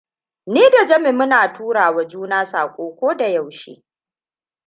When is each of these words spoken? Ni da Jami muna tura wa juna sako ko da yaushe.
Ni 0.47 0.69
da 0.69 0.85
Jami 0.87 1.11
muna 1.11 1.47
tura 1.53 1.91
wa 1.91 2.05
juna 2.07 2.45
sako 2.45 2.95
ko 2.99 3.13
da 3.17 3.27
yaushe. 3.27 3.83